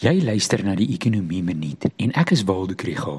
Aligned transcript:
Jy 0.00 0.22
luister 0.24 0.62
na 0.64 0.72
die 0.72 0.86
Ekonomie 0.94 1.42
Minuut 1.44 1.84
en 2.00 2.14
ek 2.16 2.30
is 2.32 2.46
Waldo 2.48 2.72
Krugel. 2.72 3.18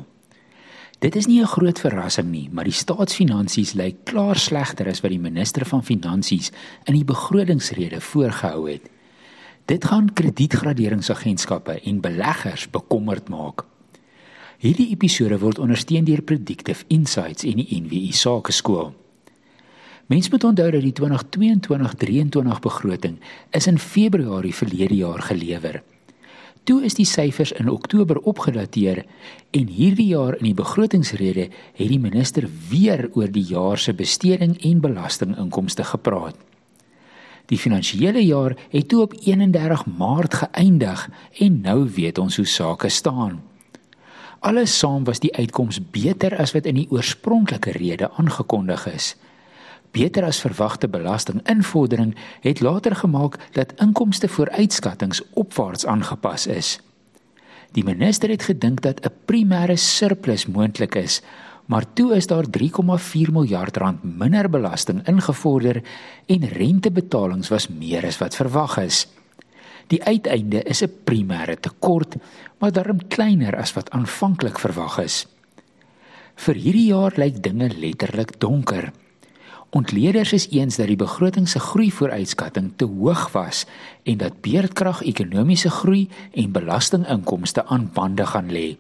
Dit 0.98 1.14
is 1.16 1.28
nie 1.28 1.40
'n 1.40 1.46
groot 1.46 1.78
verrassing 1.78 2.32
nie, 2.32 2.50
maar 2.52 2.64
die 2.64 2.74
staatsfinansies 2.74 3.74
lyk 3.74 4.06
klaar 4.06 4.36
slegter 4.36 4.88
as 4.90 5.02
wat 5.02 5.12
die 5.12 5.20
minister 5.20 5.64
van 5.66 5.84
Finansies 5.84 6.52
in 6.86 6.96
die 6.96 7.06
begrotingsrede 7.06 8.02
voorgehou 8.02 8.68
het. 8.72 8.90
Dit 9.68 9.86
gaan 9.86 10.14
kredietgraderingsagentskappe 10.14 11.82
en 11.86 12.02
beleggers 12.02 12.70
bekommerd 12.70 13.30
maak. 13.30 13.64
Hierdie 14.58 14.90
episode 14.90 15.38
word 15.40 15.60
ondersteun 15.60 16.06
deur 16.06 16.22
Predictive 16.22 16.84
Insights 16.88 17.44
en 17.44 17.58
die 17.58 17.82
NWI 17.82 18.12
Sakeskool. 18.12 18.94
Mens 20.08 20.30
moet 20.30 20.44
onthou 20.44 20.72
dat 20.72 20.82
die 20.82 20.94
2022-23 20.94 22.60
begroting 22.60 23.20
is 23.52 23.68
in 23.68 23.78
Februarie 23.78 24.56
verlede 24.56 24.96
jaar 24.96 25.22
gelewer. 25.22 25.84
Toe 26.64 26.84
is 26.86 26.94
die 26.94 27.08
syfers 27.10 27.52
in 27.58 27.70
Oktober 27.74 28.20
opgedateer 28.30 29.02
en 29.58 29.70
hierdie 29.74 30.12
jaar 30.12 30.36
in 30.38 30.52
die 30.52 30.58
begrotingsrede 30.58 31.48
het 31.50 31.90
die 31.90 32.00
minister 32.00 32.46
weer 32.70 33.08
oor 33.18 33.32
die 33.34 33.48
jaar 33.50 33.82
se 33.82 33.96
besteding 33.98 34.54
en 34.62 34.84
belastinginkomste 34.84 35.88
gepraat. 35.90 36.38
Die 37.50 37.58
finansiële 37.58 38.22
jaar 38.24 38.54
het 38.70 38.88
toe 38.88 39.02
op 39.02 39.16
31 39.18 39.88
Maart 39.98 40.38
geëindig 40.44 41.08
en 41.42 41.58
nou 41.66 41.90
weet 41.98 42.22
ons 42.22 42.38
hoe 42.38 42.46
sake 42.46 42.90
staan. 42.90 43.42
Alles 44.40 44.78
saam 44.78 45.04
was 45.04 45.20
die 45.20 45.34
uitkoms 45.34 45.82
beter 45.92 46.38
as 46.38 46.54
wat 46.54 46.70
in 46.70 46.78
die 46.78 46.88
oorspronklike 46.94 47.74
rede 47.78 48.10
aangekondig 48.22 48.86
is 48.94 49.16
beter 49.92 50.24
as 50.24 50.40
verwagte 50.40 50.88
belastinginvordering 50.88 52.16
het 52.42 52.60
later 52.60 52.96
gemaak 52.96 53.38
dat 53.52 53.74
inkomste 53.82 54.28
vooruitskattinge 54.28 55.24
opwaarts 55.34 55.86
aangepas 55.86 56.48
is. 56.48 56.80
Die 57.72 57.84
minister 57.84 58.30
het 58.30 58.44
gedink 58.44 58.82
dat 58.82 59.00
'n 59.06 59.14
primêre 59.26 59.76
surplus 59.76 60.46
moontlik 60.46 60.96
is, 60.96 61.22
maar 61.66 61.94
toe 61.94 62.16
is 62.16 62.28
daar 62.28 62.50
3,4 62.50 63.32
miljard 63.32 63.78
rand 63.78 64.04
minder 64.04 64.50
belasting 64.50 65.08
ingevorder 65.08 65.84
en 66.26 66.48
rentebetalings 66.48 67.48
was 67.48 67.68
meer 67.68 68.06
as 68.06 68.18
wat 68.18 68.36
verwag 68.36 68.78
is. 68.78 69.08
Die 69.88 70.04
uiteinde 70.04 70.64
is 70.64 70.84
'n 70.84 70.94
primêre 71.04 71.60
tekort, 71.60 72.16
maar 72.60 72.72
darm 72.72 73.08
kleiner 73.08 73.56
as 73.58 73.74
wat 73.74 73.90
aanvanklik 73.90 74.60
verwag 74.60 74.98
is. 74.98 75.28
Vir 76.36 76.56
hierdie 76.56 76.86
jaar 76.86 77.14
lyk 77.16 77.44
dinge 77.44 77.70
letterlik 77.78 78.40
donker. 78.40 78.92
Ontleeders 79.72 80.34
is 80.34 80.50
eens 80.50 80.76
dat 80.76 80.88
die 80.92 81.00
begroting 81.00 81.46
se 81.50 81.60
groei 81.60 81.92
vooruitskatting 81.92 82.74
te 82.76 82.86
hoog 82.86 83.30
was 83.32 83.66
en 84.04 84.18
dat 84.18 84.42
beerdkrag 84.44 85.00
ekonomiese 85.08 85.70
groei 85.70 86.10
en 86.34 86.52
belastinginkomste 86.52 87.66
aan 87.66 87.90
bande 87.94 88.26
gaan 88.26 88.52
lê. 88.52 88.76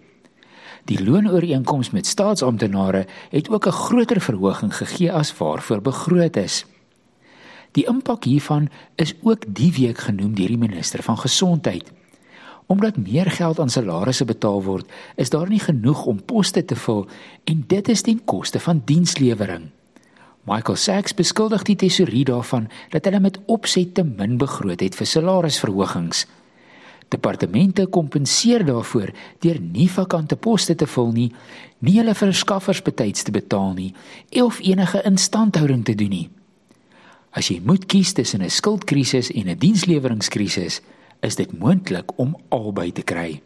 Die 0.85 0.99
loonooreenkoms 1.03 1.93
met 1.95 2.07
staatsamptenare 2.07 3.05
het 3.29 3.49
ook 3.49 3.67
'n 3.67 3.71
groter 3.71 4.21
verhoging 4.21 4.75
gegee 4.75 5.11
as 5.11 5.37
waarvoor 5.37 5.81
begroot 5.81 6.35
is. 6.35 6.65
Die 7.71 7.87
impak 7.87 8.23
hiervan 8.23 8.69
is 8.95 9.15
ook 9.21 9.43
die 9.47 9.71
week 9.71 9.97
genoem 9.97 10.35
deur 10.35 10.47
die 10.47 10.57
minister 10.57 11.03
van 11.03 11.17
gesondheid. 11.17 11.91
Omdat 12.65 12.97
meer 12.97 13.31
geld 13.31 13.59
aan 13.59 13.69
salarisse 13.69 14.25
betaal 14.25 14.63
word, 14.63 14.91
is 15.15 15.29
daar 15.29 15.49
nie 15.49 15.59
genoeg 15.59 16.05
om 16.05 16.25
poste 16.25 16.65
te 16.65 16.75
vul 16.75 17.07
en 17.43 17.63
dit 17.67 17.87
is 17.87 18.01
ten 18.01 18.23
koste 18.25 18.59
van 18.59 18.81
dienslewering. 18.85 19.69
Michael 20.43 20.77
Sachs 20.77 21.13
beskuldig 21.13 21.63
die 21.67 21.75
tesourier 21.77 22.25
daarvan 22.25 22.67
dat 22.89 23.05
hulle 23.05 23.19
met 23.21 23.37
opset 23.45 23.93
te 23.93 24.03
min 24.03 24.39
begroot 24.41 24.81
het 24.81 24.95
vir 24.97 25.07
salarisverhogings. 25.07 26.25
Departemente 27.13 27.85
kompenseer 27.85 28.65
daarvoor 28.65 29.11
deur 29.43 29.59
nie 29.61 29.89
vakante 29.91 30.35
poste 30.35 30.75
te 30.75 30.87
vul 30.87 31.11
nie, 31.11 31.29
nie 31.79 31.97
hulle 31.99 32.15
verskaffers 32.15 32.81
betyds 32.81 33.27
te 33.27 33.35
betaal 33.35 33.73
nie 33.77 33.91
of 34.41 34.61
enige 34.65 35.03
instandhouding 35.05 35.85
te 35.85 35.95
doen 35.95 36.15
nie. 36.15 36.29
As 37.31 37.47
jy 37.51 37.61
moet 37.63 37.85
kies 37.85 38.13
tussen 38.13 38.41
'n 38.41 38.49
skuldkrisis 38.49 39.31
en 39.31 39.49
'n 39.49 39.59
diensleweringskrisis, 39.59 40.81
is 41.21 41.35
dit 41.35 41.59
moontlik 41.59 42.17
om 42.19 42.35
albei 42.49 42.91
te 42.91 43.01
kry. 43.01 43.41